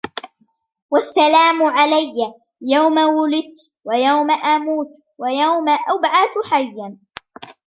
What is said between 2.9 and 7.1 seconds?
ولدت ويوم أموت ويوم أبعث حيا